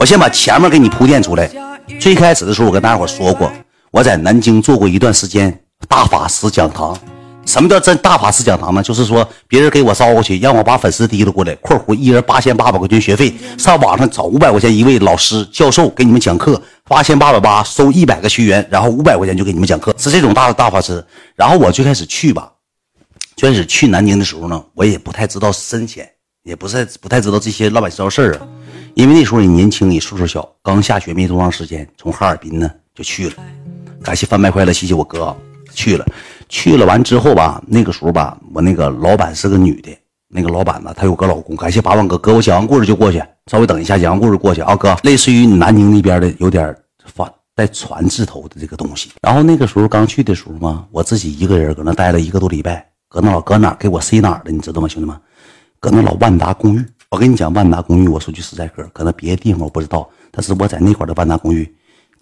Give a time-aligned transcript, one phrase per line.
[0.00, 1.46] 我先把前面给你铺垫出来。
[2.00, 3.52] 最开始的时候，我跟大伙说过，
[3.90, 6.98] 我在南京做过一段时间大法师讲堂。
[7.44, 8.82] 什么叫真大法师讲堂呢？
[8.82, 16.58] 就是说别人给我招过去，让我把粉丝提溜过来（括弧一人八千八百块钱学费），上网上找五百块钱一位老师教授给你们讲课，
[16.88, 21.04] 八千八百八收一百个学员，然后五百块钱就给你们讲课，是这种大大法师。
[21.36, 22.50] 然后我最开始去吧，
[23.36, 26.08] 最开始去南京的时候呢，我也不太知道深浅，
[26.44, 28.48] 也不是不太知道这些乱七八糟事儿啊。
[28.94, 33.34] 因为那时候也年轻，也岁数小，刚下学没多长时间，从哈尔滨呢就去了。
[34.02, 35.34] 感谢贩卖快乐，谢谢我哥，
[35.72, 36.06] 去了，
[36.48, 39.90] 去了完之后吧，那个时候吧，我那个老板是个女的，
[40.28, 41.54] 那个老板呢，她有个老公。
[41.56, 49.10] 感谢八万哥，哥我讲完故事就过去，稍微等一下，讲完故事过去啊，哥，类似于南京那边的有点发带船字头的这个东西。
[49.22, 55.16] 然后那个时候刚去的时候嘛，我自己一个人搁那待了一个多礼拜，搁那老搁哪给我塞哪儿的，你知道吗，兄弟们？
[55.78, 56.84] 搁那老万达公寓。
[57.10, 61.68] 我跟你讲，万达公寓，我说句实在嗑，可能别的地方我不知道，但是我在那块的万达公寓，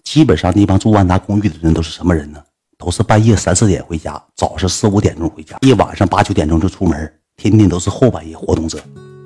[0.03, 2.43] 基本上那帮住万达公寓的人都是什么人呢？
[2.75, 8.79] 都是半夜三四点回家，早上四五点钟回家，一晚上八九点钟就出门，天天都是后半夜活动者。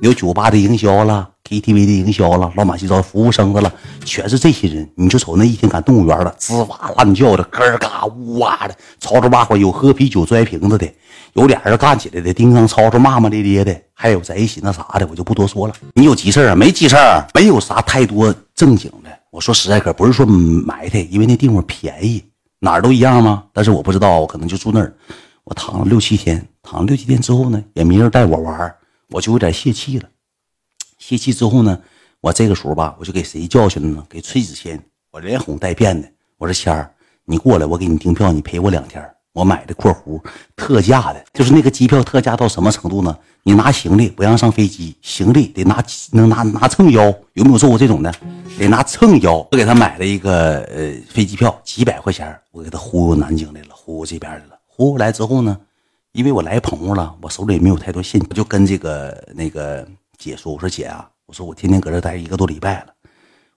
[0.03, 3.73] 有酒吧的营销了，KTV 的营销了，老马西糟服务生的了，
[4.03, 4.85] 全是这些人。
[4.95, 10.85] 你就瞅那一天赶动物园了，吱哇乱叫的，咯嘎呜哇的，吵吵骂骂，有喝啤酒摔瓶子的，
[11.35, 15.73] 有俩人干起来的，叮当吵吵骂骂咧咧的，还有在一起那啥的，我就不多说了。
[15.93, 16.53] 你有急事啊？
[16.53, 16.97] 没急事
[17.33, 19.09] 没有啥太多正经的。
[19.31, 22.21] 我说实在可不是说埋汰，因为那地方便宜，
[22.59, 23.45] 哪儿都一样吗？
[23.53, 24.93] 但是我不知道，我可能就住那儿。
[25.45, 28.75] 我躺了六七天，躺了六七天之后呢，也没人带我玩。
[29.13, 30.09] 我就有点泄气了，
[30.97, 31.79] 泄气之后呢，
[32.19, 34.03] 我这个时候吧，我就给谁叫去了呢？
[34.09, 36.09] 给崔子谦，我连哄带骗的。
[36.39, 36.91] 我说谦儿，
[37.25, 39.07] 你过来，我给你订票，你陪我两天。
[39.33, 40.21] 我买的（括弧
[40.55, 43.17] 特价的），就是那个机票特价到什么程度呢？
[43.43, 48.13] 你拿行李不让上飞机，行李得拿能拿拿秤腰，有没有做过这种的？
[48.57, 49.37] 得拿秤腰。
[49.51, 54.59] 我给他买了一个呃飞机票，几百块钱，我给他忽悠南京来了，忽悠这边来了。
[54.67, 55.59] 忽悠来之后呢？
[56.13, 59.85] 因为我来朋友了，我手里也没有太多现金，我就跟这个那个
[60.19, 62.93] 姐说：“我说姐啊，我说我天天搁这待一个多礼拜了，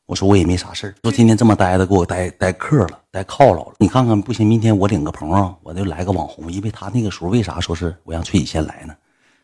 [0.06, 3.74] 我说我也没啥事儿说天天这么待着，给我待待客了，待犒劳了。
[3.78, 6.50] 你看看不行，明天我领个朋友，我就来个网红。
[6.50, 8.96] 因为他那个时候为啥说是我让崔喜先来呢？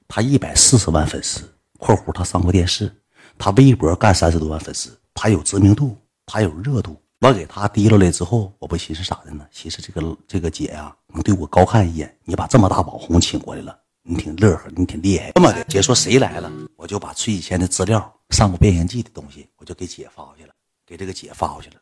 [0.08, 1.42] 他一百四十万粉丝
[1.78, 2.90] （括弧他上过电视），
[3.36, 5.94] 他微博干三十多万粉丝，他有知名度，
[6.24, 9.46] 他有热度。”我给他提溜来之后，我不寻思啥的呢？
[9.52, 12.12] 寻思这个这个姐呀，能对我高看一眼。
[12.24, 15.30] 你把这么大网红请过来了，你挺乐呵，你挺厉害。
[15.36, 20.52] 这么的，姐说谁来了，我就把崔以前的资料、上过变形记的东西，我就给姐发过去了，
[20.84, 21.76] 给这个姐发过去了。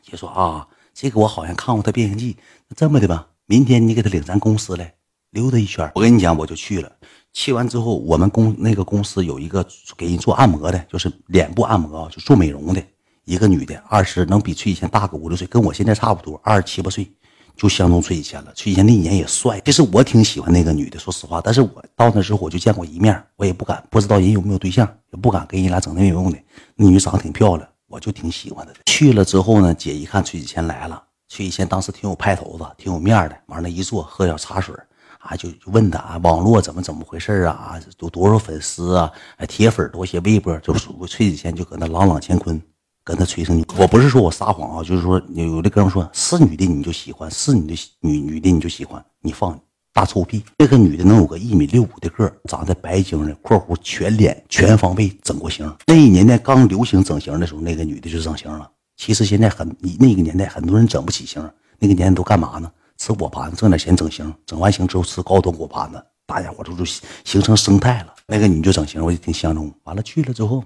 [0.00, 2.36] 姐说啊，这个我好像看过他变形记。
[2.68, 4.94] 那这么的吧，明天你给他领咱公司来
[5.30, 5.90] 溜达一圈。
[5.96, 6.92] 我跟你讲，我就去了。
[7.32, 12.80] 去完之后，我们公那个公司有一个给人做按摩的，就是脸部按摩，就做美容的。
[13.24, 17.10] 一个女的，二十能比崔以前大个五六岁，跟我现在差不多，二十七八岁，
[17.56, 18.52] 就相中崔以前了。
[18.54, 21.40] 崔以前那一年也帅，其实我挺喜欢那个女的，说实话。
[21.40, 26.38] 但是我到那之后我就见过一面，我也不敢，不知道人有没有对象，也不敢跟人俩整那没用的。
[26.74, 28.80] 那女长得挺漂亮，我就挺喜欢她的。
[28.86, 34.74] 去了之后呢，姐一看崔以前来了，崔以前当时挺有派头子，挺有面的，往那一坐，喝点茶水，
[35.20, 37.80] 啊，就就问他啊，网络怎么怎么回事啊？
[38.00, 39.12] 有多少粉丝啊？
[39.46, 42.60] 铁粉多些，微博就属崔子谦就搁那朗朗乾坤。
[43.04, 49.58] 跟他吹声，我不是说我撒谎啊，就是说有有的哥们说是女的你就喜欢，是女的女女的你就喜欢，你放
[49.92, 50.42] 大臭屁！
[50.58, 55.70] 这个女的能有个一米六五的个，长得白净的（括弧全脸全方位整过型）。
[55.86, 58.70] 那一年代刚流行整形的时候，那个女的就整形了。
[58.96, 61.42] 其实现在很，你那个年代很多人整不起型，
[61.78, 62.70] 那个年代都干嘛呢？
[62.96, 66.84] 吃果盘挣点钱整形，整完形之后吃高端果盘子，大家伙都就
[67.24, 68.14] 形成生态了。
[68.26, 69.70] 那个女就整形，我就挺相中。
[69.82, 70.62] 完了去了之后。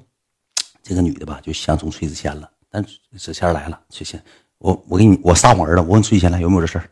[0.89, 2.49] 这个女的吧，就相中崔子谦了。
[2.71, 2.81] 但
[3.19, 4.23] 子谦来了，崔谦，
[4.59, 5.81] 我我给你，我撒谎儿子。
[5.81, 6.89] 我问崔谦来有没有这事儿，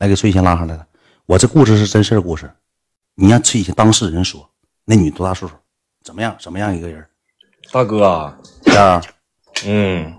[0.00, 0.86] 来给崔谦拉上来了。
[1.24, 2.50] 我这故事是真事儿故事，
[3.14, 4.46] 你让崔谦当事人说，
[4.84, 5.54] 那女多大岁数？
[6.04, 6.36] 怎么样？
[6.38, 7.02] 怎么样一个人？
[7.72, 9.02] 大哥，啊，
[9.64, 10.12] 嗯，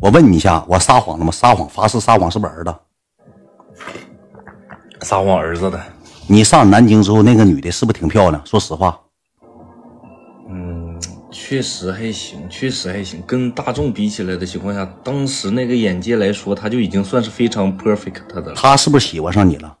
[0.00, 1.30] 我问你一下，我撒谎了吗？
[1.30, 2.74] 撒谎，发誓撒谎，是不是儿子？
[5.02, 5.78] 撒谎，儿子的。
[6.26, 8.46] 你上南京之后，那个女的是不是挺漂亮？
[8.46, 8.98] 说实话。
[11.50, 13.20] 确实还行，确实还行。
[13.26, 18.52] 跟大众比起来的情况下，当时那个眼界来说，他就已经算是非常 perfect 的了。
[18.54, 19.76] 他是不是喜欢上你了？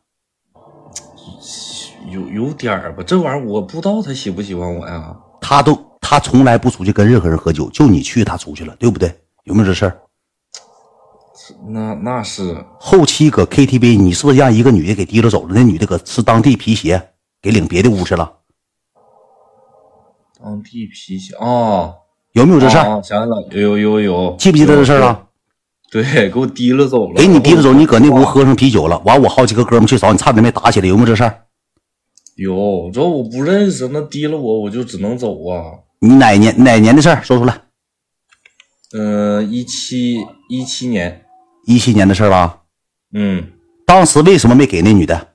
[2.10, 5.16] 有有点儿吧，这玩意儿我不知道他喜不喜欢我呀。
[5.40, 9.16] 他都他从来不出去跟任何人喝酒，就你去他出去了，对不对？
[9.44, 9.96] 有没有这事儿？
[11.68, 15.54] 那那是后期搁 KTV，你是不是让一个女的给提溜走了？
[15.54, 17.00] 那女的搁吃当地皮鞋，
[17.40, 18.28] 给领别的屋去了。
[20.42, 21.94] 当地皮鞋哦，
[22.32, 22.88] 有没有这事儿？
[22.88, 25.26] 啊，想了，有有有，记不记得这事儿了？
[25.90, 27.14] 对，给我提了走了。
[27.16, 28.98] 给你提了走，你搁那屋喝上啤酒了。
[29.00, 31.42] 完，我好几个哥们去找你，差点没打起来，有没有这事儿？
[32.36, 35.80] 有，这我不认识，那提了我，我就只能走啊。
[36.00, 37.62] 你哪年哪年的事儿说出来？
[38.96, 40.16] 嗯，一七
[40.48, 41.26] 一七年，
[41.66, 42.62] 一七年的事儿吧。
[43.12, 43.48] 嗯，
[43.86, 45.29] 当时为什么没给那女的？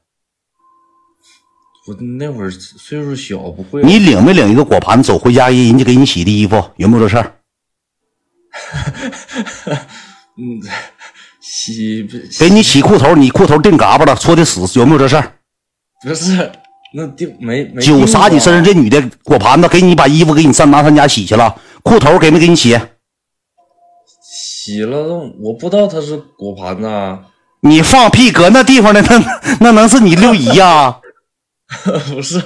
[1.87, 3.83] 我那会儿岁数小，不会。
[3.83, 7.35] 你领没领一个果盘走回家，人家给你洗的衣服，有没有这事儿？
[10.37, 10.59] 嗯，
[11.39, 15.33] 洗不给你洗裤头，你裤头定嘎巴了，搓的死，有没有这事儿？
[16.03, 16.51] 不是
[16.93, 22.79] 那定没没酒洒你身上，这这女的果盘子给你把衣服给你上拿他家洗去了，裤头给没给你洗？
[24.23, 27.19] 洗了，我不知道他是果盘子啊，
[27.61, 29.21] 你放屁，搁那地方的那
[29.59, 30.99] 那能是你六姨呀、
[32.13, 32.41] 不是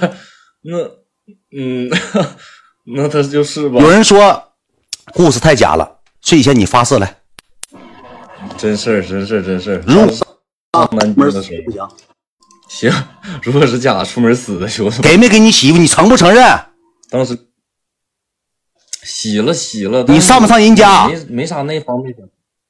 [0.62, 0.78] 那
[1.56, 1.88] 嗯，
[2.84, 3.90] 那他就是吧有？
[3.90, 4.42] 人说
[5.12, 7.18] 故事太假了，睡前你发誓来，
[8.56, 9.82] 真事儿，真事儿，真事儿。
[9.86, 10.06] 如
[10.72, 11.88] 上南京的时候，不行，
[12.68, 12.92] 行，
[13.42, 15.02] 如果是假的，出门死的兄弟。
[15.02, 15.78] 给没给你媳妇？
[15.78, 16.44] 你承不承认？
[17.10, 17.36] 当时
[19.02, 22.28] 洗了洗了，你上不上人家没没啥那方面的。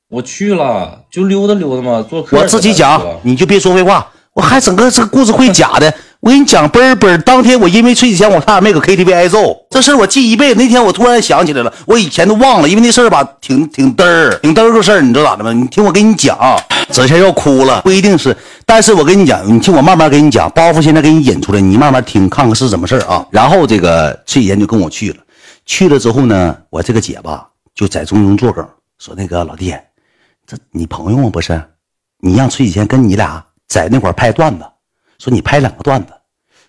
[0.09, 2.37] 我去了，就溜达溜达嘛，做客。
[2.37, 5.95] 我自己讲，你就别说废话，我还整个这个故事会假的。
[6.21, 10.61] 我跟你讲，嘣儿嘣儿，当天我因为睡前我差点没搁 KTV 挨揍，这事儿我记一辈子。
[10.61, 15.51] 那天我突然想起来了，我以前都忘了，因为那事儿吧，挺挺嘚儿，挺嘚儿个事儿，你知道咋的吗？
[15.55, 16.39] 你听我跟你讲，
[16.93, 18.37] 这下要哭了，不一定是，
[18.67, 23.27] 但是我跟你讲，你听我慢慢跟你讲，包袱现在给你引出来，你慢慢听，看看是怎么事儿啊。
[23.31, 25.17] 然后这个崔岩就跟我去了，
[25.65, 28.63] 去了之后呢，我这个姐吧就在中中作梗，
[28.99, 29.75] 说那个老弟，
[30.47, 31.31] 这你朋友吗？
[31.31, 31.59] 不是，
[32.19, 34.65] 你让崔启贤跟你俩在那块儿拍段子，
[35.21, 36.13] 说你拍两个段子。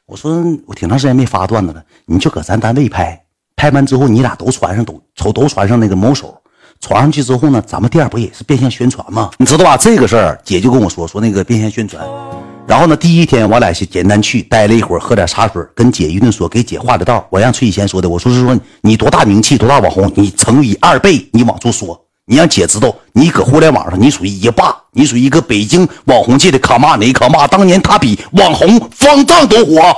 [0.06, 3.18] 我说我挺长时间没发段子了，你就搁咱单位拍，
[3.56, 6.38] 拍完之后你俩都传上都都都传上那个某手，
[6.82, 9.32] 传上去之后呢，咱们店不也是变相宣传吗？
[9.38, 9.78] 你知道吧？
[9.78, 12.06] 这个事儿姐就跟我说说那个变相宣传。
[12.68, 17.26] 然后呢，第一天我俩是简单去待了一会儿，喝点茶水，跟姐一顿说，给姐画的道。
[17.30, 22.06] 我让崔启贤说的，我说是说你多大名气，多大网红，你乘以二倍，你往出说。
[22.32, 27.46] 你让姐知道，你搁互联网上你属于一霸，你属于一个北京网红界的卡玛哪卡玛。
[27.46, 29.94] 当年他比网红方丈都火。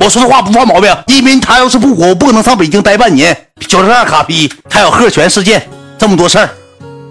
[0.00, 3.32] 我说这话不犯毛病，因为他要是不火，我不可能上北京待半年。
[3.68, 5.64] 九十二卡逼，还有鹤泉事件，
[5.96, 6.50] 这么多事儿。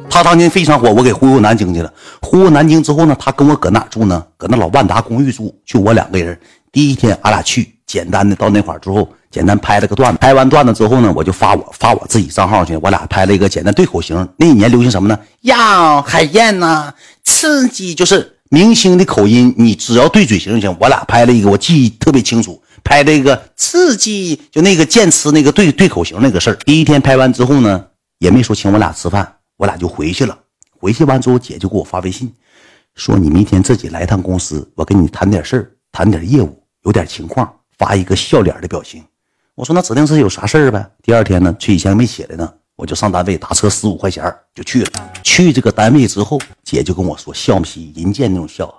[0.10, 1.90] 他当年非常火，我给忽悠南京去了。
[2.22, 4.22] 忽悠南京之后呢，他跟我搁哪住呢？
[4.36, 6.38] 搁那老万达公寓住，就我两个人。
[6.70, 10.20] 第一天俺俩去，简单的到那块儿之后，简单拍了个段子。
[10.22, 14.16] 拍完段子之后呢，我就发我发我自己账号去，我俩拍了一个简单对口型。
[14.38, 15.20] 那一年流行什么呢？
[15.42, 16.94] 呀，海燕呐、
[17.24, 20.78] 刺激，就是明星的口音，你只要对嘴型就行。
[20.80, 26.56] 我俩拍了一个，我记忆特别清楚，拍了一个刺激，就那个剑吃那个对对口型那个事儿。
[26.66, 27.84] 第一天拍完之后呢，
[28.20, 30.38] 也没说请我俩吃饭，我俩就回去了。
[30.80, 32.32] 回去完之后，姐就给我发微信，
[32.94, 39.04] 说你明天自己来趟公司，我跟你谈点事儿，谈点业务，有点情况，发一个笑脸的表情。
[39.56, 40.84] 我说那指定是有啥事儿呗。
[41.04, 44.24] 第二天呢，崔以前没起来呢，我就上单位打车十五块钱
[44.56, 44.92] 就去了。
[45.22, 48.74] 去这个单位之后，姐就跟我说笑嘻嘻，人见那种笑。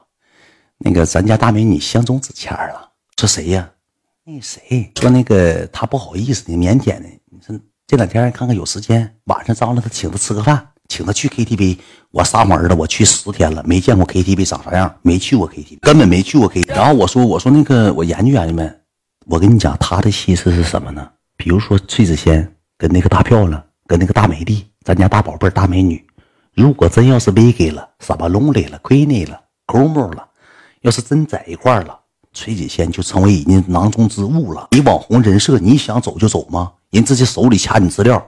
[0.78, 3.70] 那个咱家大美女相中子谦了，说谁呀？
[4.24, 7.06] 那谁说那个他不好意思的，腼腆的。
[7.30, 7.56] 你说
[7.86, 11.78] 这两天看看有时间，晚上张罗他请他吃个饭，请他去 KTV。
[12.10, 16.74] 我撒谎了，我去十天了，没见过 KTV 长啥样，没去过 KTV，根本没去过 KTV。
[16.74, 18.80] 然后我说我说那个我研究研究呗。
[19.26, 21.08] 我跟你讲，他的心思是什么呢？
[21.36, 26.04] 比如说崔子仙跟那个大漂亮，跟那个大美丽，咱家大宝贝大美女，
[26.52, 30.28] 如果真要是 v 给了，撒巴隆里了，亏你了，抠摸了，
[30.82, 31.98] 要是真在一块了，
[32.34, 34.68] 崔子仙就成为人家囊中之物了。
[34.72, 36.72] 你网红人设，你想走就走吗？
[36.90, 38.24] 人直接手里掐你资料，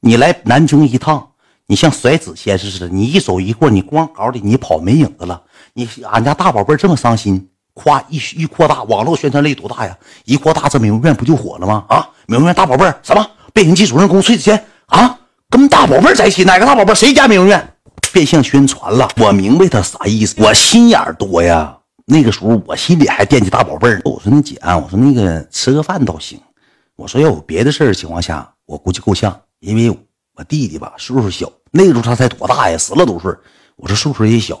[0.00, 1.32] 你来南京一趟，
[1.66, 5.42] 你像甩纸仙似的，你一走一过，你光搞的你跑没影子了。
[5.74, 9.96] 你俺家大宝贝这么伤心，夸一一扩大，网络宣传力多大呀？
[10.24, 11.84] 一扩大，这美容院不就火了吗？
[11.88, 16.94] 啊，美容院大宝贝儿什么变形记主人公崔子谦啊，跟大宝贝在一起，哪个大宝贝？
[16.94, 17.74] 谁家美容院？
[18.12, 19.08] 变相宣传了。
[19.18, 21.76] 我明白他啥意思，我心眼多呀。
[22.06, 24.00] 那个时候我心里还惦记大宝贝儿。
[24.04, 26.40] 我说那姐啊，我说那个吃个饭倒行。
[26.96, 29.90] 我说要有别的事儿情况下，我估计够呛，因为
[30.34, 33.32] 我弟弟吧岁数小，那个时候他才多大呀，十来多岁。
[33.76, 34.60] 我说岁数也小，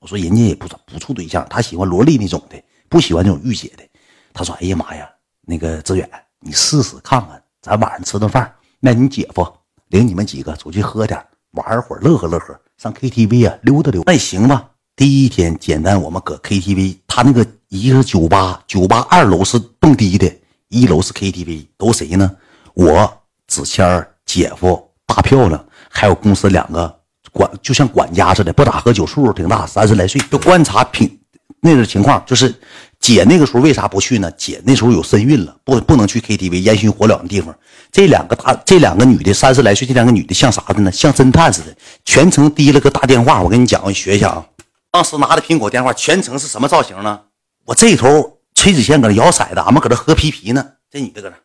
[0.00, 3.84] 我说人家也不不处对象，他喜欢萝莉那种的，不喜欢那种御姐的。
[4.32, 5.08] 他说：“哎呀妈呀，
[5.42, 6.08] 那个志远，
[6.40, 9.46] 你试试看看，咱晚上吃顿饭，那你姐夫
[9.88, 20.30] 领你们几个出去喝点，玩会儿，乐呵乐呵，上 KTV 啊溜达溜，那行吧。”第一天简单，我们搁 KTV，他那个一个是酒吧，酒吧二楼是蹦迪的，
[20.68, 22.36] 一楼是 KTV，都谁呢？
[22.74, 26.99] 我子谦、姐夫大漂亮，还有公司两个
[27.32, 31.20] 管，就像管家似的，不咋喝酒，岁数挺大，三十来岁，就观察品
[31.60, 32.54] 那个情况，就是
[32.98, 34.30] 姐那个时候为啥不去呢？
[34.32, 37.54] 姐那时候有身孕了，不不能去 KTV 烟熏火燎的地方。
[37.92, 40.90] 这两个大，这两个女的三十来岁，这两个女的像啥的呢？
[40.92, 43.42] 像侦探似的，全程提了个大电话。
[43.42, 44.46] 我跟你讲，我学一下啊。
[44.90, 47.20] 当时拿的苹果电话，全程是什么造型呢？
[47.66, 50.64] 我这头崔子谦搁那摇骰子，俺们搁这喝啤啤呢。
[50.90, 51.36] 这女的搁那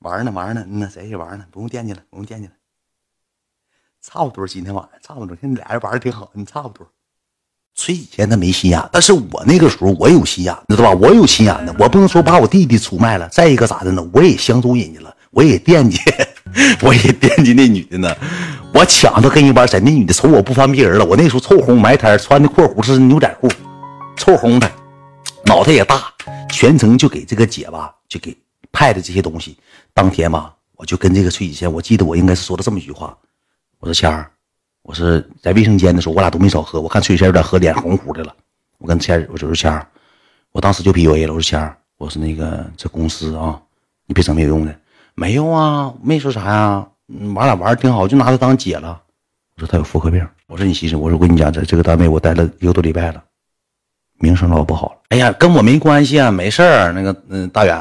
[0.00, 1.44] 玩呢，玩呢，嗯，谁也玩呢？
[1.50, 2.52] 不用惦记了，不用惦记了。
[4.02, 6.86] 差不多，今天晚上差不多，现在俩人玩的挺好，你差不多。
[7.74, 10.98] 崔子谦他没心眼，但是我那个时候我有心眼，知道吧？
[11.00, 13.28] 我有心眼的，我不能说把我弟弟出卖了。
[13.28, 14.10] 再一个咋的呢？
[14.12, 15.98] 我也相中人家了，我也惦记，
[16.82, 18.12] 我也惦记那女的呢。
[18.74, 19.78] 我抢着跟人玩谁？
[19.80, 21.04] 那女的瞅我不翻逼人了。
[21.04, 23.48] 我那时候臭红埋汰，穿的阔裤是牛仔裤，
[24.16, 24.70] 臭红的，
[25.44, 26.12] 脑袋也大，
[26.50, 28.36] 全程就给这个姐吧，就给
[28.72, 29.56] 派的这些东西。
[29.94, 33.16] 当天吧，我就跟这个崔子谦，我记得我应该是说了这么一句话，
[33.80, 34.30] 我说谦儿。
[34.82, 36.80] 我是在卫生间的时候，我俩都没少喝。
[36.80, 38.34] 我看崔谦有点喝脸红乎的了。
[38.78, 39.86] 我跟谦儿，我就说谦儿，
[40.52, 41.34] 我当时就 PUA 了。
[41.34, 43.60] 我说谦儿，我说那个这公司啊，
[44.06, 44.74] 你别整没有用的。
[45.14, 46.86] 没有啊，没说啥呀。
[47.08, 48.98] 嗯，俺俩玩的挺好，就拿她当姐了。
[49.56, 50.26] 我说她有妇科病。
[50.46, 50.96] 我说你寻思。
[50.96, 53.22] 我说我跟你讲，在这个单位我待了一个多礼拜了，
[54.18, 54.98] 名声老不好了。
[55.10, 56.92] 哎呀，跟我没关系啊，没事儿。
[56.92, 57.76] 那个嗯，大远，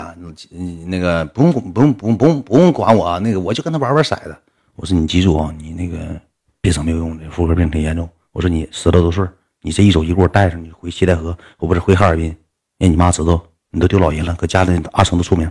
[0.52, 3.18] 嗯，那个不用不用不用不用不用管我。
[3.22, 4.36] 那个我就跟他玩玩骰子。
[4.78, 5.98] 我说你记住啊，你那个。
[6.60, 8.10] 别整没有用的，妇科病挺严重。
[8.34, 9.26] 我说你十来多岁，
[9.62, 12.36] 你这一走一过带上，你回七台河，我不是回哈尔滨，
[12.78, 13.42] 让你妈知道
[13.72, 15.50] 你都丢老人了，搁家里二成都出名。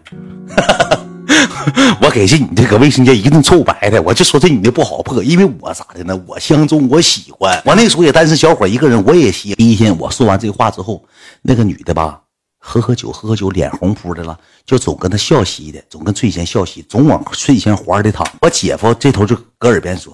[2.02, 6.23] 我给这你这搁卫生间一顿臭白的，我就说这女的不好破，因为我咋的呢？
[6.26, 7.62] 我相中，我喜欢。
[7.64, 9.54] 我那时候也单身小伙一个人，我也喜。
[9.54, 11.02] 第一天我说完这话之后，
[11.40, 12.21] 那个女的吧，
[12.68, 18.26] 喝喝酒，喝喝酒，脸红扑的了，就总跟他笑嘻的，总跟翠贤笑嘻，总往翠贤怀里躺。
[18.40, 20.12] 我姐夫这头就搁耳边说。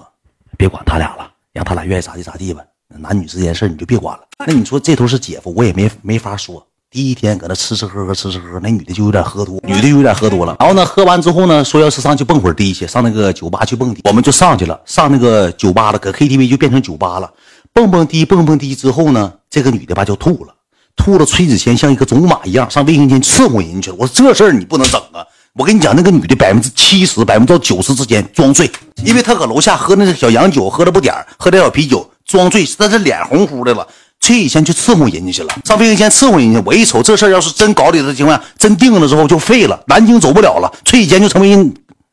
[0.55, 2.61] 别管他俩了，让他俩愿意咋地咋地吧。
[2.87, 4.23] 男女之间事你就别管了。
[4.45, 6.63] 那你说这头是姐夫，我也没没法说。
[6.91, 10.55] 第一天搁那吃吃喝喝，吃吃喝喝，那女的就有点喝多，女的就有点喝多了。
[10.59, 17.33] 然后呢，喝完之后呢，说要是上去蹦会儿迪去，上那个酒吧去蹦迪，我们就上去了，上那个酒吧了，搁 KTV 就变成酒吧了。
[17.73, 20.53] 蹦蹦迪，蹦蹦迪之后呢，这个女的吧就吐了，
[20.95, 21.25] 吐了。
[21.25, 23.95] 崔子谦像一个种马一样上卫生间伺候人去了。
[23.99, 25.25] 我说这事儿你不能整啊。
[25.53, 28.69] 我跟你讲，那个女的百分之七十、百分之九十之间装醉，
[29.05, 33.87] 因为她搁楼下喝那个小洋酒，喝了不点喝点小啤酒，装醉，但是脸红乎的了。
[34.19, 36.59] 崔以前去伺候人家去了，上卫生间伺候人家。
[36.65, 40.73] 我一瞅这事儿，要是真搞里的情况下，真定了之后就废了，南京走不了了。
[40.85, 41.55] 崔以前就成为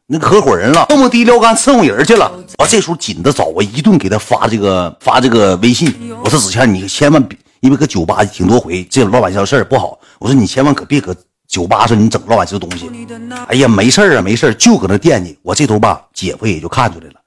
[0.08, 2.30] 那个合伙人了，这么低撩干伺候人去了。
[2.58, 5.94] 我这时候紧的找，我一顿给他发这个发这个微信。
[6.22, 9.98] 我说子谦，你千万别，因为搁酒吧挺多回，这种乱七八事儿不好。
[10.18, 11.16] 我说你千万可别搁。
[11.50, 12.88] 酒吧上你整乱七八糟东西，
[13.48, 15.36] 哎呀，没事儿啊，没事儿就搁那惦记。
[15.42, 17.20] 我这头吧，姐夫也就看出来了，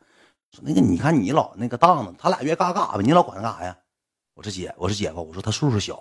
[0.54, 3.78] 说那个你看你老那个当子，他俩约干干吧，你老管他干啥呀？
[4.34, 6.00] 我说姐，我说姐夫，我说他岁数小，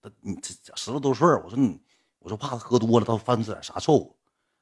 [0.00, 1.76] 他你这十来多岁我说你，
[2.20, 4.14] 我说怕他喝多了，他犯出点啥错误。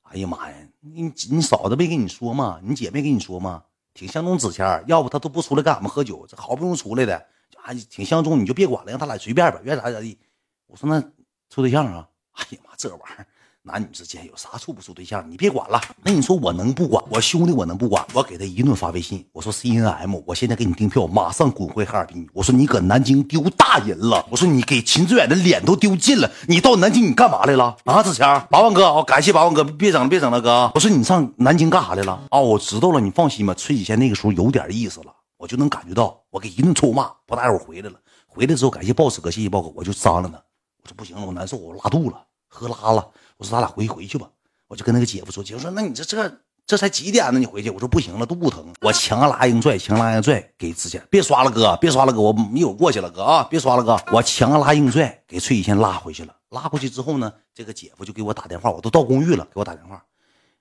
[0.04, 2.59] 哎呀妈呀，你你嫂子没跟你说吗？
[2.62, 3.64] 你姐没跟你说吗？
[3.92, 7.26] 挺相中子谦，要不他都不出来跟俺们喝酒，这好不容易出来的，
[7.64, 10.18] 啊，挺相中，你就别管了，让他俩随便吧，愿咋咋地。
[10.66, 11.00] 我说那
[11.49, 12.06] 处对象啊？
[12.33, 13.26] 哎呀妈，这玩意儿
[13.62, 15.25] 男女之间有啥处不处对象？
[15.30, 15.80] 你别管了。
[16.02, 17.02] 那你说我能不管？
[17.09, 18.04] 我兄弟我能不管？
[18.12, 22.28] 我给他一顿发微信，我说 C N M，我现在给你订票，马上滚回哈尔滨。
[22.35, 24.26] 我说你搁南京丢大人了。
[24.30, 26.30] 我说你给秦志远的脸都丢尽了。
[26.47, 27.75] 你到南京你干嘛来了？
[27.85, 30.71] 啊，子强，八万哥啊，感谢八万哥，别整了，别整了，哥。
[30.75, 32.21] 我说你上南京干啥来了？
[32.30, 33.54] 哦，我知道了，你放心吧。
[33.54, 36.24] 崔以前那个时候有点意思了，我就能感觉到。
[36.30, 38.00] 我给一顿臭骂，不大会儿回来了。
[38.26, 40.40] 回来之后感谢 boss 哥，谢谢 boss 哥，我就脏了呢。
[40.82, 42.26] 我说不行了，我难受，我拉肚了。
[42.48, 44.26] 喝拉了，我说咱俩回回去吧，
[44.68, 46.34] 我就跟那个姐夫说，姐夫说那你这这
[46.64, 47.38] 这才几点呢？
[47.38, 47.68] 你回去？
[47.68, 48.72] 我说不行了，肚子疼。
[48.80, 54.00] 我强拉硬拽，强拉硬拽给之前别刷了哥，别刷了哥，我一会儿过去了哥啊，别刷了哥。
[54.12, 60.02] 我强拉硬拽给翠先拉回去了，拉回去之后呢，这个姐夫就给我打电话，我都到公寓了，给我打电话，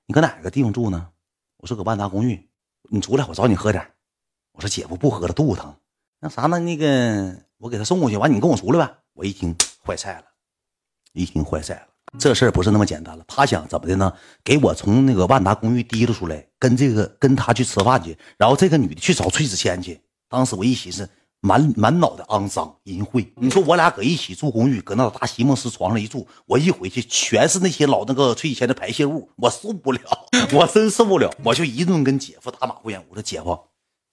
[0.07, 1.07] 你搁哪个地方住呢？
[1.59, 2.49] 我说搁万达公寓，
[2.89, 3.87] 你出来我找你喝点。
[4.53, 5.75] 我说姐夫不喝了，肚子疼。
[6.19, 6.59] 那啥呢？
[6.59, 8.93] 那个我给他送过去，完你跟我出来呗。
[9.13, 9.55] 我一听
[9.85, 10.23] 坏菜了。
[11.13, 13.23] 一听坏菜了，这事儿不是那么简单了。
[13.27, 14.11] 他想怎么的呢？
[14.43, 20.01] 给我从那个万达公寓提溜出来，跟这个跟他去吃饭去，然后这个女的去找崔子谦去。
[20.27, 21.07] 当时我一寻思，
[21.39, 23.27] 满满脑袋肮脏淫秽。
[23.35, 30.01] 你说我俩搁一起住公寓，搁那大席梦思床上一住，我一回去全是那些老那个崔子谦的排泄物，我受不了，
[30.53, 31.31] 我真受不了。
[31.43, 33.05] 我就一顿跟姐夫打马虎眼。
[33.09, 33.59] 我说姐夫，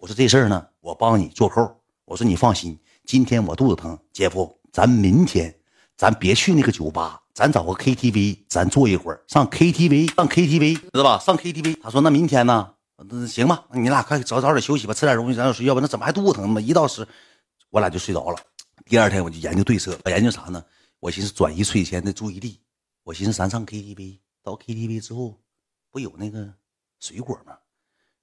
[0.00, 1.60] 我说这事儿呢，我帮你做扣。
[2.06, 5.54] 我说你放心，今天我肚子疼，姐夫，咱明天。
[5.94, 9.22] 咱别去那个酒吧，咱找个 KTV，咱坐一会儿。
[9.28, 11.18] 上 KTV，上 KTV，知道吧？
[11.18, 11.78] 上 KTV。
[11.82, 12.72] 他说那明天呢？
[12.96, 15.80] 那行吧，你俩快早早点休息吧，吃点东西，早点睡觉吧。
[15.82, 16.62] 那怎么还肚子疼呢？
[16.62, 17.06] 一到十，
[17.68, 18.38] 我俩就睡着了。
[18.86, 20.64] 第二天我就研究对策，我研究啥呢？
[20.98, 22.58] 我寻思转移崔贤的注意力。
[23.04, 25.38] 我寻思咱上 KTV，到 KTV 之后，
[25.90, 26.50] 不有那个
[26.98, 27.52] 水果吗？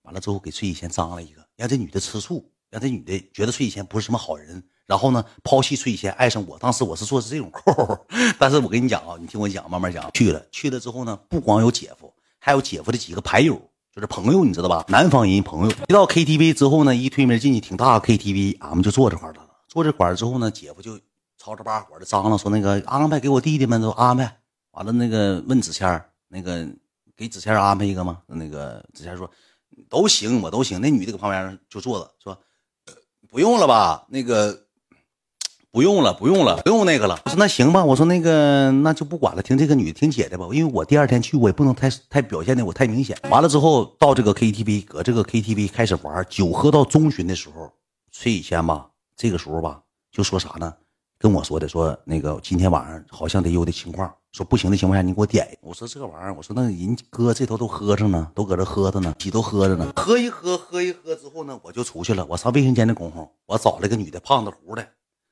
[0.08, 6.58] 完了之后给崔以贤张了一个，让这女的吃醋，让这女的觉得崔以贤不是什么好人，然后呢抛弃崔以贤，爱上我。
[6.60, 8.08] 当时我是做是这种 扣，
[8.40, 10.10] 但是我跟你讲啊，你听我讲，慢慢讲。
[10.14, 13.62] 去了去了之后呢，不光有姐夫，还有姐夫的几个牌友，
[13.94, 14.86] 就是朋友，你知道吧？
[14.88, 15.76] 南方人朋友。
[15.90, 19.36] 一到 KTV 之后呢，一推门进去，挺大个 KTV，俺们就坐这块了。
[19.68, 20.98] 坐这块之后呢，姐夫就
[21.38, 24.38] 吵吵巴火的张罗说：“那个安排给我弟弟们都安排
[24.72, 26.66] 完了。”那个问子谦那个
[27.16, 28.20] 给子谦安排一个吗？
[28.28, 29.30] 那个子谦说。
[29.90, 30.82] 都行，我都行。
[30.82, 32.38] 那女的搁旁边就坐着，说
[33.30, 34.06] ：“不用了吧？
[34.10, 34.64] 那个
[35.72, 40.48] 不用了，不用了，不用那个了。”我说：“那行吧。”我说：“那个那就不管了，听这个女的，听姐的吧。
[40.52, 43.18] 因为我第二天去，我也不能太太表现的我太明显。
[43.30, 47.72] 完了之后，到这个 KTV，搁这个 KTV 开始玩酒，喝到中旬的时候，
[48.12, 49.82] 崔以谦吧，这个时候吧，
[50.12, 50.74] 就说啥呢？
[51.20, 54.14] 跟我说的，说那个今天晚上好像得有的情况。
[54.32, 55.58] 说不行的情况下，你给我点。
[55.62, 59.92] 我说这玩意儿，我说那人哥这头都喝着呢，都搁这喝着呢，几都喝着呢。
[59.96, 62.24] 喝一喝，喝一喝之后呢，我就出去了。
[62.30, 64.88] 我上卫生间的功夫，我找了个女的，胖子乎的，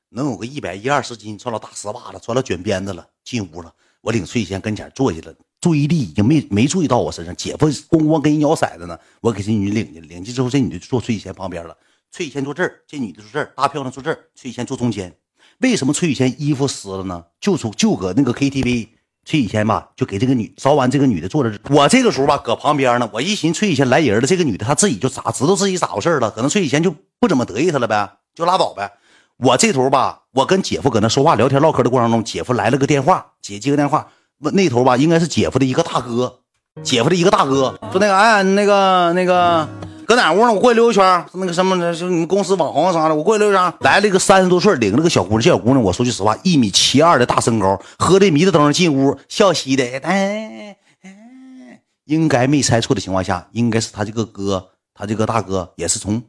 [0.08, 3.72] 能有个一百一二十斤，穿了大丝袜子，穿了卷鞭子了，进屋了。
[4.00, 7.36] 我领翠仙跟前坐下了，注意力已经没没注意到我身上。
[7.36, 10.00] 姐夫咣咣跟人摇骰子呢，我给这女领去。
[10.00, 11.76] 领去之后，这女的就坐翠仙旁边了。
[12.10, 15.16] 翠仙坐这儿，这女的坐这儿，大漂亮坐这儿，翠仙坐中间。
[15.60, 17.24] 为什么崔雨谦衣服湿了呢？
[17.40, 18.88] 就从就搁那个 KTV，
[19.24, 21.58] 崔雨谦吧，就给这个女烧完，这个女的坐着。
[21.70, 23.08] 我这个时候吧，搁旁边呢。
[23.12, 26.30] 我一寻崔雨谦来人了，这个女的她自己就咋知道自己咋回事了？
[26.30, 28.92] 可能崔雨谦就不怎么得意她了呗，就拉倒呗。
[29.38, 34.08] 我这头吧，我跟姐夫搁那说话聊天唠嗑的过程中，姐夫来了个电话，姐接个电话，
[34.40, 36.40] 问那头吧，应该是姐夫的一个大哥，
[36.82, 39.85] 姐夫的一个大哥说那个哎那个那个。
[40.06, 40.52] 搁哪屋呢？
[40.52, 41.26] 我过去溜一圈。
[41.34, 43.74] 那个什么，就你们公司网红啥的，我过去溜一圈。
[43.80, 56.22] 来了一个三十多岁，领了个小姑娘，这小姑娘，我说句实话，一米七二的大身高，喝的迷瞪瞪进屋，笑嘻的，哎哎，应该没猜错的情况下，应该是他这个哥，他这个大哥也是从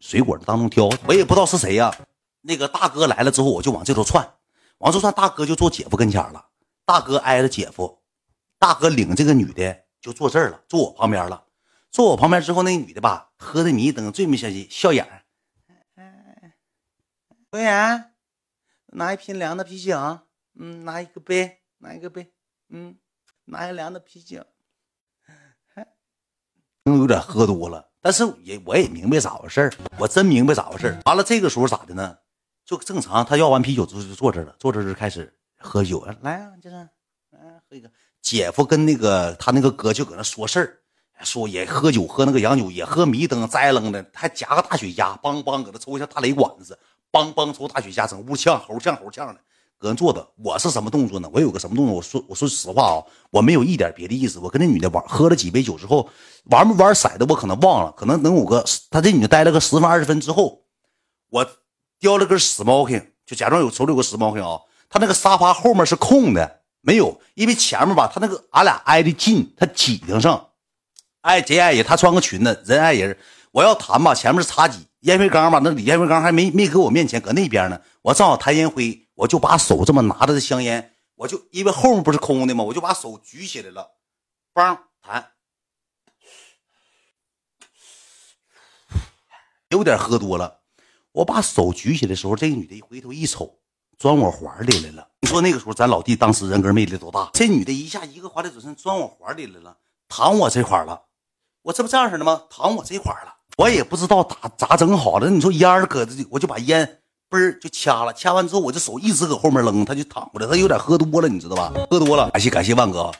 [0.00, 1.94] 水果当中挑，我也不知道是谁呀。
[2.40, 4.26] 那个大哥来了之后，我就往这头窜，
[4.78, 6.42] 往这窜，大哥就坐姐夫跟前了，
[6.86, 7.98] 大哥挨着姐夫，
[8.58, 11.42] 大哥领这个女的就坐这儿了，坐我旁边了。
[11.92, 15.22] 坐我旁边之后，那女的吧，喝的迷瞪，醉没小心，笑眼儿。
[17.50, 18.14] 服务员，
[18.86, 20.20] 拿一瓶凉的啤酒。
[20.54, 22.32] 嗯，拿一个杯，拿一个杯。
[22.70, 22.96] 嗯，
[23.44, 24.42] 拿一凉的啤酒。
[26.84, 32.18] 能有点喝多了，但是也我也明白咋回事我真明白咋回事完了，这个时候咋的呢？
[32.64, 36.02] 就正常，他要完啤酒之后就坐这了，坐这就开始喝酒。
[36.22, 36.76] 来啊，就是，
[37.30, 37.92] 来喝一个。
[38.22, 40.81] 姐夫跟那个他那个哥就搁那说事儿。
[41.24, 46.78] 说也喝酒，喝那个洋酒，也喝迷瞪栽楞的，还夹个大雪茄，梆梆搁那抽，像大雷管子，
[47.10, 49.40] 梆梆抽大雪茄，整屋呛，猴呛猴呛的，
[49.78, 50.26] 搁那坐着。
[50.42, 51.28] 我是什么动作呢？
[51.32, 51.94] 我有个什么动作？
[51.94, 52.96] 我说我说实话啊，
[53.30, 54.38] 我没有一点别的意思。
[54.38, 56.08] 我跟那女的玩，喝了几杯酒之后，
[56.44, 60.62] 玩没玩骰子我可能忘了，可能能有个他这女的待了个十分二十分之后，
[61.30, 61.46] 我
[62.00, 70.48] 叼了根 smoking，就假装有手里有个 smoking 啊，他那个沙发后面是空的，没有，因为前面吧，他那个俺俩挨得近，他挤得上。
[71.22, 73.16] 哎，贼爱人，他穿个裙子，人爱人。
[73.52, 77.80] 我要弹吧，前面是茶几，烟灰缸吧，那李烟灰缸还没没搁我面前，搁那边呢。
[78.02, 82.64] 我正好弹烟灰，我就把手这么拿着这香烟，我就因为后面不是空的吗？
[82.64, 83.92] 我就把手举起来了，
[84.54, 85.30] 梆弹。
[89.68, 90.60] 有点喝多了，
[91.12, 93.60] 我把手举起来的时候，这个女的一回头一瞅，
[93.96, 95.08] 钻我怀里来了。
[95.20, 97.30] 你说那个时候咱老弟当时人格魅力多大？
[97.32, 99.76] 这女的一下一个华丽转身钻我怀里来了，
[100.08, 101.00] 躺我这块了。
[101.62, 102.42] 我这不这样式的吗？
[102.50, 105.30] 躺我这块了，我也不知道咋咋整好了。
[105.30, 106.98] 你说烟搁这，我就把烟
[107.30, 110.46] 嘣儿就掐了，掐完之后我这手一直搁后面扔，他就躺过来。
[110.46, 111.72] 他有点喝多了，你知道吧？
[111.90, 112.30] 喝多了。
[112.30, 113.12] 感谢感谢万哥，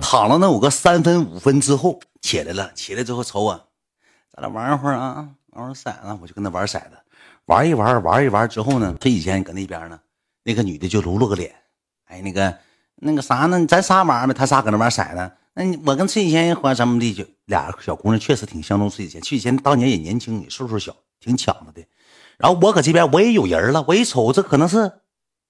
[0.00, 3.68] 躺了那有个三分五分之后起来了，起来之后瞅我，
[4.30, 6.90] 咱俩玩一会儿啊，玩会骰子，我就跟他玩骰子，
[7.46, 9.98] 玩一玩玩一玩之后呢，他以前搁那边呢，
[10.44, 11.54] 那个女的就露了个脸，
[12.08, 12.54] 哎，那个
[12.96, 13.64] 那个啥呢？
[13.66, 15.32] 咱仨玩呗，他仨搁那玩骰子。
[15.54, 19.20] 那你我跟崔以前或什么的，就俩小姑娘确实挺相中崔启贤。
[19.22, 21.86] 崔启贤当年也年轻，也岁数小，挺抢着的。
[22.38, 24.92] 然后我搁这边我也有人了，我一瞅这可能是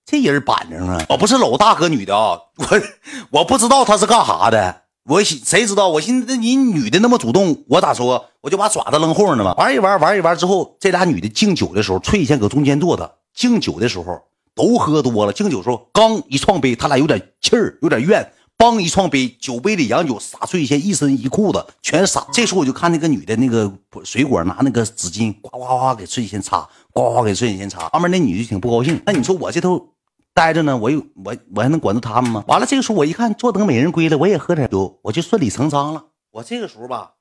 [0.05, 2.83] 这人板正啊，我不是搂大哥女的啊， 我
[3.31, 5.89] 我不知道他是干啥的，我谁知道？
[5.89, 8.27] 我寻思你女的那么主动，我咋说？
[8.43, 9.55] 我就把爪子扔后面了嘛。
[9.55, 13.17] 玩一玩，玩一玩之后，这俩女的敬酒的时候，崔启贤搁中间坐着。
[13.35, 14.23] 敬酒的时候
[14.55, 18.33] 都喝多了，敬酒时候刚一撞杯，他俩有点气儿，有点怨。
[18.59, 22.27] 梆一撞杯，酒杯里洋酒洒崔以前一身一裤子全洒。
[22.33, 23.71] 这时候我就看那个女的那个
[24.03, 27.89] 水果拿那个纸巾呱呱呱给崔以前擦，呱呱给崔以前擦。
[27.91, 29.01] 旁边那女的挺不高兴。
[29.05, 29.95] 那你说我这头
[30.33, 32.45] 待着呢，我有我我还能管住他们吗？
[32.49, 36.07] 完了，这个时候我一看坐等美人归了，我也喝点酒，我就顺理成章了。
[36.31, 37.13] 我这个时候吧，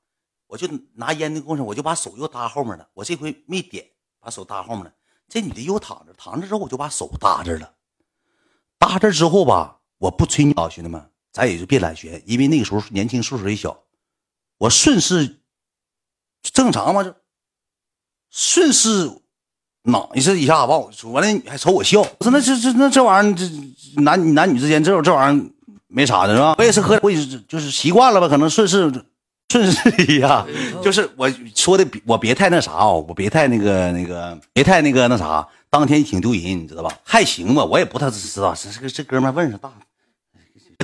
[0.46, 2.88] 我就拿烟的过程，我就把手又搭后面了。
[2.94, 3.84] 我这回没点，
[4.20, 4.92] 把手搭后面了。
[5.28, 7.72] 这女的又躺着，躺着之后我就把手搭这了。
[8.78, 13.78] 搭这之后吧，我不吹牛，兄弟们，咱也就别揽学，因为那个时候年轻岁数也小。
[14.56, 15.36] 我顺势
[16.42, 17.14] 正常嘛，就
[18.30, 19.10] 顺势
[19.82, 22.00] 脑一次一下，把我完了还瞅我笑。
[22.00, 25.50] 我说那这这那这玩意儿，这男男女之间这这玩意儿
[25.88, 26.54] 没啥的是吧？
[26.56, 28.90] 我也是喝，我也是就是习惯了吧，可能顺势
[29.50, 30.46] 顺势一下，
[30.82, 35.46] 就是我说的，我别太那啥啊，我别太那个那个，别太那个那啥。
[35.68, 36.98] 当天挺丢人，你知道吧？
[37.04, 38.54] 还行吧，我也不太知道。
[38.54, 39.70] 这这这哥们问上大，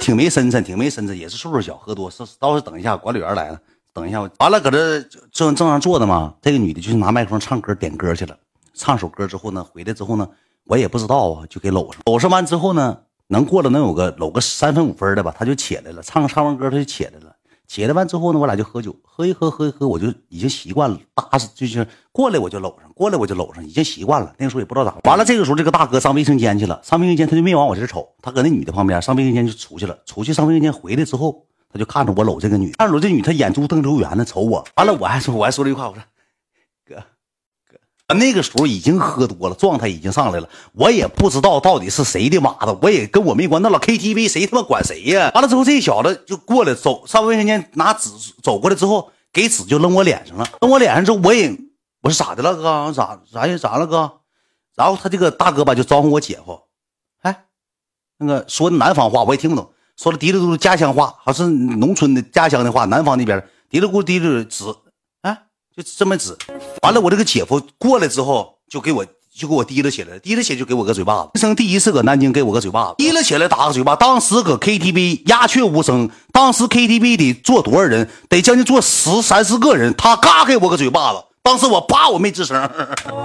[0.00, 2.11] 挺没身份，挺没身份，也是岁数小，喝多。
[2.11, 3.61] 是倒是等一下，管理员来了，
[3.92, 5.00] 等一下，完了搁这
[5.31, 6.35] 正正常坐着嘛。
[6.40, 8.37] 这个女的就是拿麦克风唱歌点歌去了，
[8.74, 10.28] 唱首歌之后呢，回来之后呢，
[10.64, 12.00] 我也不知道啊，就给搂上。
[12.07, 17.32] 搂上完之后呢，能过了能有个搂个三分五分的吧，她就起来了，唱唱完歌她就起来了。
[17.72, 24.30] 起来完之后呢，我俩就喝酒，喝一喝，喝一喝，我就已经习惯了，搭着就是过来我就搂上，过来我就搂上，已经习惯了。
[24.37, 24.94] 那个时候也不知道咋。
[25.08, 29.96] 完了，这个时候这个大哥上卫生间去了，上卫生间他就没往我这瞅，他搁那女的旁边上卫生间就出去了。
[30.04, 34.62] 出去上卫生间回来之后，他就看着我搂这个女，看着这女，他眼珠瞪溜圆的瞅我。
[34.76, 36.02] 完了，我还说我还说了一句话，我说。
[38.09, 40.47] 那个时候已经喝多了，状态已经上来了。
[40.75, 43.62] 我也不知道到底是谁的马子，我也跟我没关。
[43.62, 45.31] 那老 KTV 谁他妈管谁呀？
[45.35, 48.11] 完了之后，这小子就过来走上卫生间拿纸
[48.43, 50.45] 走过来之后，给纸就扔我脸上了。
[50.61, 51.57] 扔我脸上之后，我也
[52.03, 52.93] 我说咋的了哥？
[52.93, 53.57] 咋咋呀？
[53.57, 54.12] 咋了哥？
[54.75, 56.61] 然后他这个大哥吧就招呼我姐夫，
[57.23, 57.45] 哎，
[58.19, 64.65] 那个说南方话我也听不懂，说的嘀哩嘟噜家乡话，还是农村的家乡的话，南方那边嘀哩咕嘀哩纸。
[65.76, 66.37] 就这么指，
[66.82, 69.04] 完了，我这个姐夫过来之后，就给我
[69.35, 71.30] 就给我提了起来，提了起来就给我个嘴巴子。
[71.32, 73.96] 人生第一次搁南京给我个嘴巴子，提了起来打个嘴巴。
[73.96, 78.06] 当时搁 KTV 鸦雀无声，当时 KTV 里坐多少人？
[78.28, 79.94] 得将近坐十三四个人。
[79.96, 82.70] 他嘎给我个嘴巴子，当时我啪我没吱声，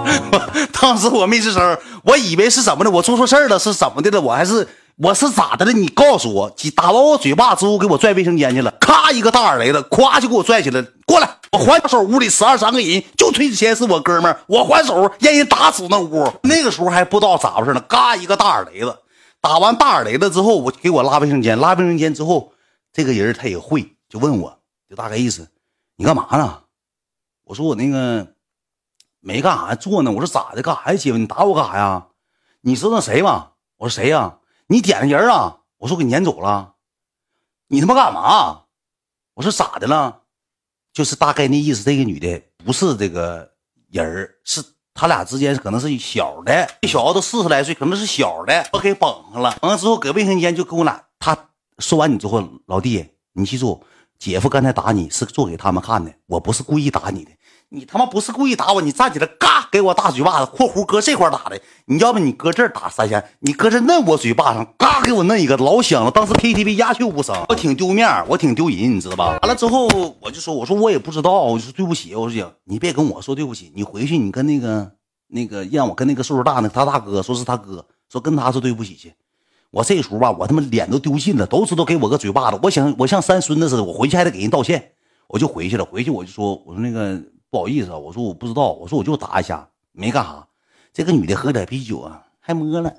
[0.72, 4.18] 当时我没吱声，我以为是怎么的，我做错事了是怎么的了？
[4.22, 4.66] 我还是
[5.00, 5.72] 我是咋的了？
[5.72, 11.36] 你告诉我，打完我嘴巴之后给我拽卫生间去了，咔一个大耳雷子，咵就给我拽起来，过来。
[11.52, 14.40] 我还手，屋里十二三个人，就崔子谦是我哥们儿。
[14.48, 16.30] 我还手，让人打死那屋。
[16.42, 18.98] 那个时候还不知道咋回事呢，嘎一个大耳雷子，
[19.40, 22.52] 打完大耳雷子之后，我给我拉卫生间，拉卫生间之后，
[22.92, 24.58] 这个人他也会，就问我，
[24.90, 25.48] 就大概意思，
[25.96, 26.58] 你干嘛呢？
[27.44, 28.26] 我说我那个
[29.20, 30.10] 没干啥，坐呢。
[30.10, 30.60] 我说咋的？
[30.60, 31.18] 干啥呀，姐夫？
[31.18, 32.06] 你打我干啥呀？
[32.62, 33.50] 你知道谁吗？
[33.78, 34.34] 我说谁呀？
[34.68, 35.60] 你点的人啊？
[35.78, 36.74] 我说给撵走了。
[37.68, 38.64] 你他妈干嘛？
[39.34, 40.22] 我说咋的了？
[40.92, 43.52] 就是大概那意思，这个女的不是这个
[43.90, 49.56] 人是他俩之间可能是小的，这小子都四十来岁，可能是小的，我给绑上了。
[49.62, 53.84] 完了之后搁卫生间就跟我俩，他说完你之后，老弟，你记住，
[54.18, 57.30] 姐夫刚才打你是做给他们看的，我不是故意打你的。
[57.70, 61.60] 你他妈不是故意打我，你站起来，嘎给我大嘴巴子，括弧搁这块打的。
[61.84, 66.10] 你要不你搁这儿打三下，你搁这摁我嘴巴上，嘎给我摁一个，老响了。
[66.10, 69.38] 当时 KTV 鸦雀无声，我挺丢面，我挺丢人，你知道吧？
[69.42, 69.86] 完了之后
[70.20, 74.90] 我就说，我说我也不知道，我说对不起，我说姐，你别跟我说对不起，你回去你跟那个
[75.26, 79.12] 那个让我跟那个岁数大那他大哥说是他哥，说跟他说对不起去。
[79.70, 84.92] 我这时候吧，我他妈脸都丢尽了，都知道给我个嘴巴子，我想我像三孙子似的，我回去还得给人道歉，
[85.26, 85.84] 我就回去了。
[85.84, 87.20] 回去我就说，我说那个。
[87.50, 90.46] 不好意思啊，我说我不知道，我说我就打一下，没干啥。
[90.92, 92.92] 这个女的喝点啤酒啊，还摸了。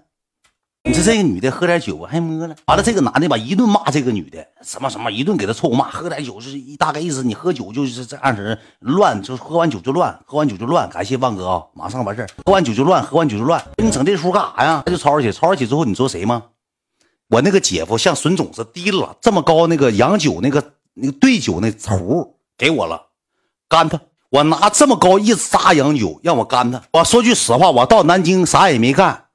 [0.86, 2.56] 你说这个女的喝点酒，还摸了。
[2.66, 5.90] 完了，这个男的吧，一顿骂这个女的，什么什么，一顿给她臭骂。
[5.90, 10.90] 喝点酒是一大概意思，你喝酒就是这样式乱，就是喝完酒就乱，喝完酒就乱。
[10.90, 13.64] 感谢万哥啊，马上完事喝完酒就乱，喝完酒就乱。
[13.78, 14.82] 你整这出干啥呀？
[14.86, 16.46] 他就吵吵起，吵吵起之后，你知道谁吗？
[17.28, 23.08] 我那个姐夫像孙总似的提了这么高那个洋酒那个那个兑酒那壶给我了，
[23.68, 24.00] 干他。
[24.30, 26.82] 我拿这么高一扎洋酒让我干他。
[26.94, 29.26] 我说句实话，我到南京啥也没干，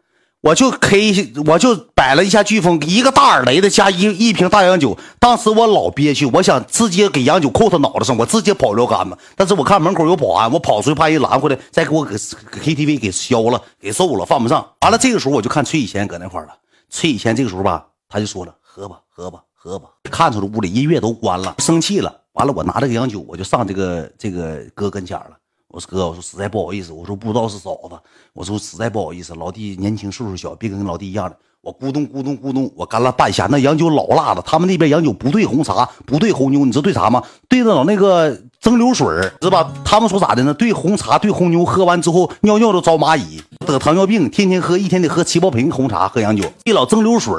[0.40, 4.96] 我就 K，我就摆了一下飓风，一个大耳雷子加一一瓶大洋酒。
[5.18, 9.18] 当时我老憋屈，我想直接给洋酒扣他脑袋上，我直接跑撂杆子。
[9.34, 14.64] 但是我看门口有保安，我跑出去怕人拦回来，再给我给 KTV 给消了，给揍了，犯不上。
[14.82, 16.48] 完了，这个时候我就看崔以前搁那块了。
[16.88, 22.20] 崔以前这个时候吧，他就说了：“喝吧，喝吧，喝吧。”看出来屋里音乐都关了，生气了。
[22.34, 25.30] 完了，我拿这个洋酒，我就上这个这个哥跟前了。
[25.68, 27.96] 我说哥，我说实在不好意思，我说不知道是嫂子，
[28.32, 31.36] 我说实在不好意思，老弟年轻岁数小，别跟老弟一样的。
[31.62, 34.42] 我咕咚咕咚咕咚，我干了半下，那洋酒老辣了。
[34.44, 37.22] 他们那边洋酒不兑红茶，不兑红牛，你知道兑啥吗？
[37.48, 39.06] 兑的老那个蒸馏水
[39.40, 39.72] 是吧？
[39.84, 40.52] 他们说咋的呢？
[40.52, 46.44] 兑红茶，兑红牛，喝完之后尿尿都招蚂蚁，得糖尿病，天天喝，一天得喝七八瓶红茶，喝洋酒。
[46.64, 47.32] 一老蒸馏水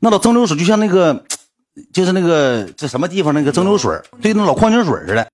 [0.00, 1.24] 那老蒸馏水就像那个，
[1.92, 5.24] 就是那个这什么地方那个蒸馏水对那老矿泉水似的。